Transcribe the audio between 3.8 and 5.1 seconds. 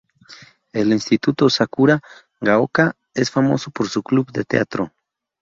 su club de teatro.